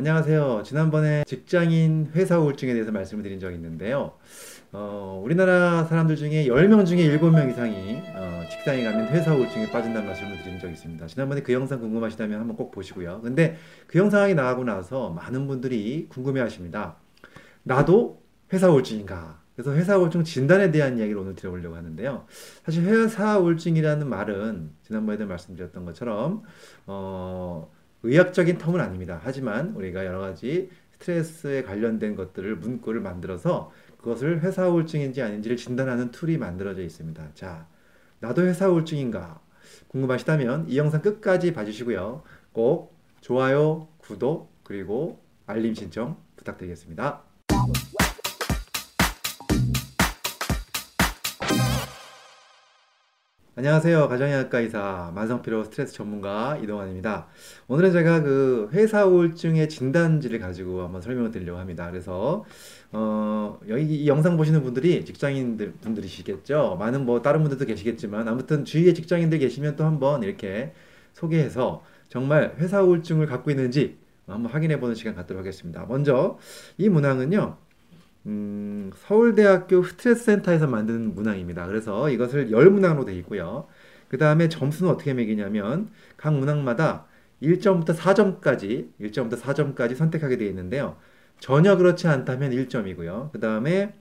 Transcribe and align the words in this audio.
안녕하세요. 0.00 0.62
지난번에 0.64 1.24
직장인 1.26 2.10
회사 2.14 2.38
우울증에 2.38 2.72
대해서 2.72 2.90
말씀을 2.90 3.22
드린 3.22 3.38
적이 3.38 3.56
있는데요. 3.56 4.14
어, 4.72 5.20
우리나라 5.22 5.84
사람들 5.84 6.16
중에 6.16 6.46
10명 6.46 6.86
중에 6.86 7.18
7명 7.18 7.50
이상이 7.50 8.00
어, 8.14 8.42
직장에 8.50 8.82
가면 8.82 9.08
회사 9.08 9.34
우울증에 9.34 9.70
빠진다는 9.70 10.08
말씀을 10.08 10.42
드린 10.42 10.58
적이 10.58 10.72
있습니다. 10.72 11.06
지난번에 11.06 11.42
그 11.42 11.52
영상 11.52 11.80
궁금하시다면 11.80 12.40
한번 12.40 12.56
꼭 12.56 12.70
보시고요. 12.70 13.20
근데 13.20 13.58
그 13.88 13.98
영상이 13.98 14.34
나가고 14.34 14.64
나서 14.64 15.10
많은 15.10 15.46
분들이 15.46 16.06
궁금해 16.08 16.40
하십니다. 16.40 16.96
나도 17.62 18.22
회사 18.54 18.70
우울증인가? 18.70 19.42
그래서 19.54 19.74
회사 19.74 19.98
우울증 19.98 20.24
진단에 20.24 20.70
대한 20.70 20.96
이야기를 20.96 21.20
오늘 21.20 21.34
드려보려고 21.34 21.76
하는데요. 21.76 22.24
사실 22.64 22.84
회사 22.84 23.36
우울증이라는 23.36 24.08
말은 24.08 24.70
지난번에도 24.82 25.26
말씀드렸던 25.26 25.84
것처럼 25.84 26.42
어, 26.86 27.70
의학적인 28.02 28.58
텀은 28.58 28.80
아닙니다. 28.80 29.20
하지만 29.22 29.70
우리가 29.70 30.06
여러 30.06 30.20
가지 30.20 30.70
스트레스에 30.92 31.62
관련된 31.62 32.14
것들을 32.14 32.56
문구를 32.56 33.00
만들어서 33.00 33.70
그것을 33.98 34.40
회사 34.42 34.68
우울증인지 34.68 35.22
아닌지를 35.22 35.56
진단하는 35.56 36.10
툴이 36.10 36.38
만들어져 36.38 36.82
있습니다. 36.82 37.30
자, 37.34 37.66
나도 38.20 38.42
회사 38.42 38.68
우울증인가? 38.68 39.40
궁금하시다면 39.88 40.68
이 40.68 40.78
영상 40.78 41.02
끝까지 41.02 41.52
봐주시고요. 41.52 42.22
꼭 42.52 42.96
좋아요, 43.20 43.88
구독, 43.98 44.52
그리고 44.62 45.22
알림 45.46 45.74
신청 45.74 46.16
부탁드리겠습니다. 46.36 47.29
안녕하세요. 53.60 54.08
가정의학과 54.08 54.60
의사 54.60 55.12
만성피로 55.14 55.64
스트레스 55.64 55.92
전문가 55.92 56.56
이동환입니다. 56.62 57.26
오늘은 57.68 57.92
제가 57.92 58.22
그 58.22 58.70
회사 58.72 59.04
우울증의 59.04 59.68
진단지를 59.68 60.38
가지고 60.38 60.80
한번 60.80 61.02
설명을 61.02 61.30
드리려고 61.30 61.58
합니다. 61.58 61.90
그래서 61.90 62.46
어, 62.90 63.60
여기 63.68 63.84
이 63.84 64.08
영상 64.08 64.38
보시는 64.38 64.62
분들이 64.62 65.04
직장인들 65.04 65.74
분들이시겠죠. 65.82 66.78
많은 66.80 67.04
뭐 67.04 67.20
다른 67.20 67.42
분들도 67.42 67.66
계시겠지만 67.66 68.28
아무튼 68.28 68.64
주위에 68.64 68.94
직장인들 68.94 69.38
계시면 69.40 69.76
또 69.76 69.84
한번 69.84 70.22
이렇게 70.22 70.72
소개해서 71.12 71.84
정말 72.08 72.54
회사 72.60 72.80
우울증을 72.80 73.26
갖고 73.26 73.50
있는지 73.50 73.98
한번 74.26 74.50
확인해 74.50 74.80
보는 74.80 74.94
시간 74.94 75.14
갖도록 75.14 75.38
하겠습니다. 75.38 75.84
먼저 75.84 76.38
이 76.78 76.88
문항은요. 76.88 77.58
음, 78.26 78.90
서울대학교 78.94 79.82
스트레스 79.82 80.24
센터에서 80.24 80.66
만든 80.66 81.14
문항입니다. 81.14 81.66
그래서 81.66 82.10
이것을 82.10 82.50
열 82.50 82.70
문항으로 82.70 83.04
되어 83.04 83.14
있고요. 83.16 83.66
그 84.08 84.18
다음에 84.18 84.48
점수는 84.48 84.92
어떻게 84.92 85.14
매기냐면 85.14 85.88
각 86.16 86.34
문항마다 86.34 87.06
1점부터 87.42 87.96
4점까지 87.96 88.90
1점부터 89.00 89.40
4점까지 89.40 89.96
선택하게 89.96 90.36
되어 90.36 90.48
있는데요. 90.48 90.96
전혀 91.38 91.76
그렇지 91.76 92.06
않다면 92.08 92.50
1점이고요. 92.50 93.32
그 93.32 93.40
다음에 93.40 93.94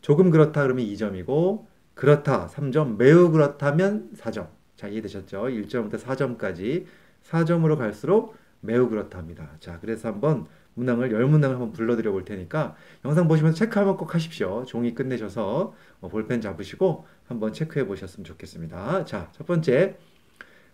조금 0.00 0.30
그렇다 0.30 0.62
그러면 0.62 0.84
2점이고 0.86 1.66
그렇다 1.94 2.48
3점, 2.48 2.96
매우 2.96 3.30
그렇다면 3.30 4.10
4점. 4.16 4.48
자, 4.76 4.88
이해되셨죠? 4.88 5.42
1점부터 5.42 6.00
4점까지 6.00 6.86
4점으로 7.28 7.76
갈수록 7.76 8.34
매우 8.60 8.88
그렇답니다. 8.88 9.50
자, 9.60 9.78
그래서 9.80 10.08
한번 10.08 10.46
문항을 10.74 11.12
열 11.12 11.26
문항을 11.26 11.56
한번 11.56 11.72
불러드려 11.72 12.12
볼 12.12 12.24
테니까 12.24 12.76
영상 13.04 13.28
보시면서 13.28 13.56
체크 13.56 13.78
한번 13.78 13.96
꼭 13.96 14.14
하십시오. 14.14 14.64
종이 14.66 14.94
끝내셔서 14.94 15.74
어, 16.00 16.08
볼펜 16.08 16.40
잡으시고 16.40 17.06
한번 17.26 17.52
체크해 17.52 17.86
보셨으면 17.86 18.24
좋겠습니다. 18.24 19.04
자, 19.04 19.30
첫 19.32 19.46
번째. 19.46 19.96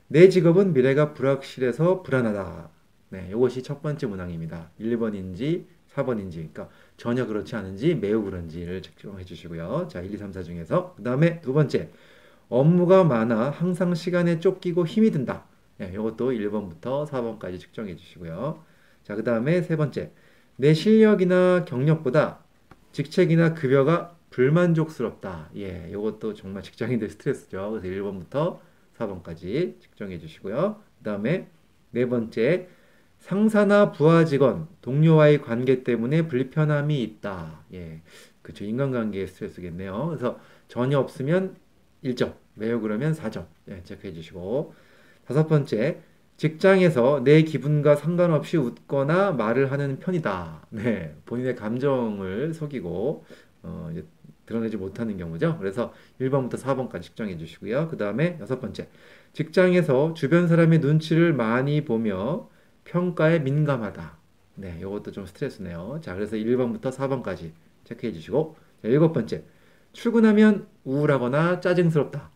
내 0.09 0.29
직업은 0.29 0.73
미래가 0.73 1.15
불확실해서 1.15 2.03
불안하다. 2.03 2.71
네, 3.09 3.29
이것이 3.31 3.63
첫 3.63 3.83
번째 3.83 4.07
문항입니다. 4.07 4.71
1번인지 4.81 5.65
4번인지, 5.97 6.35
그러니까 6.35 6.69
전혀 6.97 7.27
그렇지 7.27 7.57
않은지 7.57 7.95
매우 7.95 8.23
그런지를 8.23 8.83
측정해 8.83 9.25
주시고요. 9.25 9.89
자, 9.91 10.01
1, 10.01 10.13
2, 10.13 10.17
3, 10.17 10.33
4 10.33 10.43
중에서. 10.43 10.95
그 10.97 11.03
다음에 11.03 11.41
두 11.41 11.53
번째. 11.53 11.91
업무가 12.49 13.03
많아 13.03 13.51
항상 13.51 13.95
시간에 13.95 14.39
쫓기고 14.39 14.87
힘이 14.87 15.11
든다. 15.11 15.47
네, 15.79 15.91
이것도 15.93 16.33
1번부터 16.33 17.07
4번까지 17.07 17.61
측정해 17.61 17.97
주시고요. 17.97 18.65
자, 19.05 19.15
그 19.15 19.25
다음에 19.25 19.63
세 19.63 19.77
번째. 19.77 20.11
내 20.57 20.73
실력이나 20.73 21.65
경력보다 21.67 22.41
직책이나 22.93 23.55
급여가 23.55 24.17
불만족스럽다. 24.31 25.51
예, 25.57 25.89
이것도 25.91 26.35
정말 26.35 26.63
직장인들 26.63 27.11
스트레스죠. 27.11 27.71
그래서 27.71 27.87
1번부터 27.89 28.59
4번까지 28.99 29.81
측정해 29.81 30.19
주시고요. 30.19 30.81
그 30.99 31.05
다음에 31.05 31.49
네 31.91 32.07
번째. 32.07 32.69
상사나 33.19 33.93
부하 33.93 34.25
직원, 34.25 34.69
동료와의 34.83 35.41
관계 35.43 35.83
때문에 35.83 36.29
불편함이 36.29 37.03
있다. 37.03 37.65
예, 37.73 38.03
그쵸. 38.43 38.65
인간관계의 38.65 39.27
스트레스겠네요. 39.29 40.09
그래서 40.09 40.39
전혀 40.69 40.99
없으면 40.99 41.57
1점, 42.03 42.35
매우 42.55 42.81
그러면 42.81 43.15
4점. 43.15 43.47
예, 43.69 43.83
체크해 43.85 44.13
주시고. 44.13 44.75
다섯 45.27 45.47
번째. 45.47 46.01
직장에서 46.37 47.25
내 47.25 47.43
기분과 47.43 47.97
상관없이 47.97 48.59
웃거나 48.59 49.33
말을 49.33 49.73
하는 49.73 49.99
편이다. 49.99 50.67
네, 50.71 51.17
본인의 51.25 51.57
감정을 51.57 52.53
속이고 52.53 53.25
어, 53.63 53.89
이제 53.91 54.05
드러내지 54.45 54.77
못하는 54.77 55.17
경우죠. 55.17 55.57
그래서 55.59 55.93
1번부터 56.21 56.57
4번까지 56.59 57.03
측정해 57.03 57.37
주시고요. 57.39 57.89
그 57.89 57.97
다음에 57.97 58.39
여섯 58.41 58.61
번째, 58.61 58.89
직장에서 59.33 60.15
주변 60.15 60.47
사람의 60.47 60.79
눈치를 60.81 61.33
많이 61.33 61.85
보며 61.85 62.49
평가에 62.85 63.41
민감하다. 63.41 64.17
네, 64.57 64.79
이것도 64.81 65.11
좀 65.11 65.27
스트레스네요. 65.27 66.01
자, 66.03 66.15
그래서 66.15 66.37
1번부터 66.37 66.93
4번까지 66.93 67.51
체크해 67.85 68.13
주시고, 68.13 68.57
자, 68.83 68.89
일곱 68.89 69.13
번째, 69.13 69.43
출근하면 69.93 70.69
우울하거나 70.85 71.61
짜증스럽다. 71.61 72.31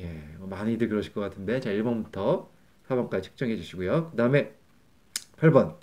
예, 0.00 0.22
많이들 0.38 0.88
그러실 0.88 1.12
것 1.12 1.20
같은데, 1.20 1.60
자, 1.60 1.70
1번부터 1.70 2.48
4번까지 2.88 3.22
측정해 3.22 3.56
주시고요. 3.56 4.10
그 4.10 4.16
다음에 4.16 4.54
8번. 5.36 5.76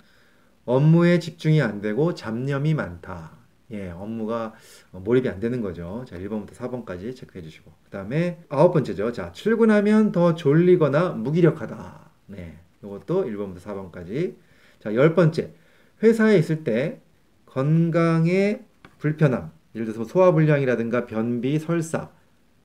업무에 0.64 1.18
집중이 1.18 1.62
안 1.62 1.80
되고 1.80 2.14
잡념이 2.14 2.74
많다. 2.74 3.38
예, 3.70 3.90
업무가 3.90 4.54
몰입이 4.92 5.28
안 5.28 5.40
되는 5.40 5.60
거죠. 5.60 6.04
자, 6.06 6.18
1번부터 6.18 6.52
4번까지 6.52 7.16
체크해 7.16 7.42
주시고. 7.42 7.72
그 7.84 7.90
다음에 7.90 8.40
아홉 8.48 8.72
번째죠. 8.72 9.12
자, 9.12 9.32
출근하면 9.32 10.12
더 10.12 10.34
졸리거나 10.34 11.10
무기력하다. 11.10 12.10
네, 12.26 12.58
이것도 12.82 13.24
1번부터 13.24 13.60
4번까지. 13.60 14.36
자, 14.80 14.94
열 14.94 15.14
번째. 15.14 15.52
회사에 16.02 16.38
있을 16.38 16.64
때 16.64 17.00
건강에 17.46 18.60
불편함. 18.98 19.50
예를 19.74 19.86
들어서 19.86 20.04
소화불량이라든가 20.04 21.06
변비, 21.06 21.58
설사 21.58 22.10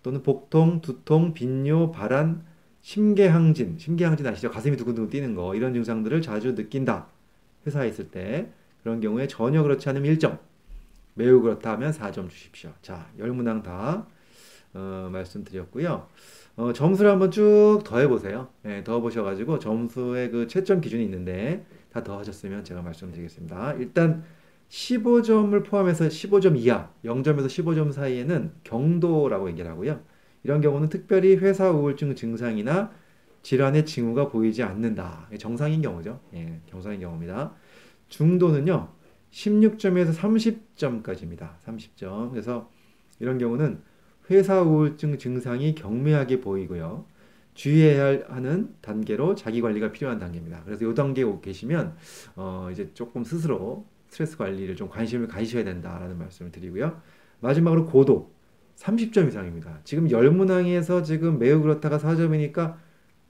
또는 0.03 0.21
복통, 0.21 0.81
두통, 0.81 1.33
빈뇨, 1.33 1.91
발한, 1.91 2.45
심계항진, 2.81 3.77
심계항진 3.79 4.27
아시죠? 4.27 4.51
가슴이 4.51 4.75
두근두근 4.77 5.09
뛰는 5.09 5.35
거 5.35 5.55
이런 5.55 5.73
증상들을 5.73 6.21
자주 6.21 6.53
느낀다. 6.53 7.07
회사에 7.65 7.87
있을 7.87 8.11
때 8.11 8.51
그런 8.83 8.99
경우에 8.99 9.27
전혀 9.27 9.63
그렇지 9.63 9.87
않으면 9.89 10.15
1점, 10.15 10.37
매우 11.15 11.41
그렇다 11.41 11.71
하면 11.71 11.91
4점 11.91 12.29
주십시오. 12.29 12.71
자, 12.81 13.07
열문항 13.17 13.63
다 13.63 14.05
어, 14.73 15.09
말씀드렸고요. 15.11 16.07
어, 16.55 16.73
점수를 16.73 17.09
한번 17.09 17.31
쭉 17.31 17.81
더해보세요. 17.85 18.49
네, 18.63 18.83
더해보셔가지고 18.83 19.59
점수의 19.59 20.29
그 20.31 20.47
채점 20.47 20.81
기준이 20.81 21.03
있는데 21.05 21.65
다 21.91 22.03
더하셨으면 22.03 22.63
제가 22.63 22.81
말씀드리겠습니다. 22.81 23.73
일단 23.73 24.23
15점을 24.73 25.63
포함해서 25.63 26.05
15점 26.05 26.57
이하, 26.57 26.89
0점에서 27.05 27.45
15점 27.45 27.91
사이에는 27.91 28.51
경도라고 28.63 29.49
얘기를 29.51 29.69
하고요. 29.69 30.01
이런 30.43 30.61
경우는 30.61 30.89
특별히 30.89 31.35
회사 31.35 31.69
우울증 31.69 32.15
증상이나 32.15 32.91
질환의 33.43 33.85
징후가 33.85 34.29
보이지 34.29 34.63
않는다. 34.63 35.29
정상인 35.37 35.83
경우죠. 35.83 36.19
예, 36.33 36.59
정상인 36.65 37.01
경우입니다. 37.01 37.53
중도는요, 38.09 38.89
16점에서 39.31 40.13
30점까지입니다. 40.15 41.51
30점. 41.65 42.31
그래서 42.31 42.71
이런 43.19 43.37
경우는 43.37 43.79
회사 44.31 44.61
우울증 44.61 45.19
증상이 45.19 45.75
경미하게 45.75 46.41
보이고요. 46.41 47.05
주의해야 47.53 48.23
하는 48.27 48.73
단계로 48.81 49.35
자기 49.35 49.61
관리가 49.61 49.91
필요한 49.91 50.17
단계입니다. 50.17 50.63
그래서 50.65 50.89
이 50.89 50.95
단계에 50.95 51.25
계시면 51.43 51.95
어 52.35 52.69
이제 52.71 52.89
조금 52.95 53.23
스스로 53.23 53.85
스트레스 54.13 54.37
관리를 54.37 54.75
좀 54.75 54.89
관심을 54.89 55.27
가지셔야 55.27 55.63
된다라는 55.63 56.19
말씀을 56.19 56.51
드리고요. 56.51 57.01
마지막으로 57.39 57.87
고도. 57.87 58.31
30점 58.75 59.27
이상입니다. 59.27 59.79
지금 59.83 60.09
열문항에서 60.09 61.03
지금 61.03 61.39
매우 61.39 61.61
그렇다가 61.61 61.97
4점이니까 61.97 62.75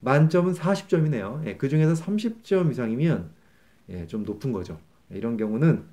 만점은 0.01 0.53
40점이네요. 0.53 1.45
예, 1.45 1.57
그 1.57 1.69
중에서 1.69 1.93
30점 1.93 2.71
이상이면 2.71 3.29
예, 3.89 4.07
좀 4.07 4.23
높은 4.23 4.51
거죠. 4.51 4.79
예, 5.11 5.17
이런 5.17 5.37
경우는 5.37 5.83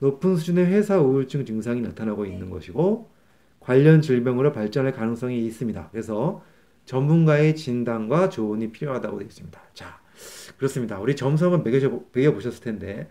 높은 0.00 0.36
수준의 0.36 0.66
회사 0.66 0.98
우울증 0.98 1.44
증상이 1.44 1.80
나타나고 1.80 2.26
있는 2.26 2.50
것이고 2.50 3.10
관련 3.60 4.00
질병으로 4.00 4.52
발전할 4.52 4.92
가능성이 4.92 5.44
있습니다. 5.46 5.88
그래서 5.90 6.42
전문가의 6.84 7.56
진단과 7.56 8.28
조언이 8.28 8.70
필요하다고 8.72 9.18
되어 9.18 9.26
있습니다. 9.26 9.60
자, 9.72 10.00
그렇습니다. 10.56 11.00
우리 11.00 11.16
점수 11.16 11.44
한번 11.44 11.64
매겨, 11.64 12.00
매겨보셨을 12.12 12.62
텐데 12.62 13.08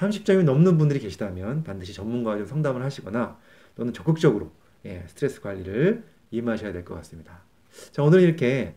30점이 0.00 0.44
넘는 0.44 0.78
분들이 0.78 0.98
계시다면 0.98 1.62
반드시 1.62 1.92
전문가와 1.92 2.38
좀 2.38 2.46
상담을 2.46 2.82
하시거나 2.82 3.36
또는 3.76 3.92
적극적으로 3.92 4.50
예, 4.86 5.04
스트레스 5.08 5.40
관리를 5.40 6.04
임하셔야 6.30 6.72
될 6.72 6.84
것 6.84 6.94
같습니다. 6.96 7.42
자, 7.92 8.02
오늘은 8.02 8.24
이렇게 8.24 8.76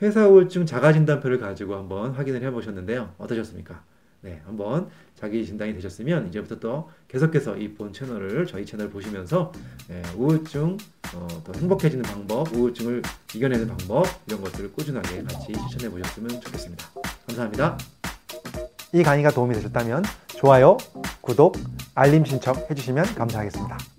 회사 0.00 0.26
우울증 0.26 0.64
자가진단표를 0.66 1.38
가지고 1.38 1.74
한번 1.76 2.12
확인을 2.12 2.42
해보셨는데요. 2.42 3.14
어떠셨습니까? 3.18 3.82
네, 4.20 4.40
한번 4.46 4.88
자기 5.16 5.44
진단이 5.44 5.74
되셨으면 5.74 6.28
이제부터 6.28 6.60
또 6.60 6.90
계속해서 7.08 7.56
이 7.56 7.74
본 7.74 7.92
채널을 7.92 8.46
저희 8.46 8.64
채널 8.64 8.88
보시면서 8.88 9.50
예, 9.90 10.00
우울증 10.16 10.76
어, 11.14 11.26
더 11.44 11.52
행복해지는 11.58 12.04
방법, 12.04 12.54
우울증을 12.54 13.02
이겨내는 13.34 13.66
방법 13.66 14.06
이런 14.28 14.40
것들을 14.42 14.72
꾸준하게 14.72 15.24
같이 15.24 15.52
실천해 15.68 15.90
보셨으면 15.90 16.40
좋겠습니다. 16.40 16.86
감사합니다. 17.26 17.78
이 18.94 19.02
강의가 19.02 19.30
도움이 19.30 19.54
되셨다면 19.54 20.04
좋아요, 20.42 20.76
구독, 21.20 21.56
알림 21.94 22.24
신청 22.24 22.56
해주시면 22.68 23.14
감사하겠습니다. 23.14 23.91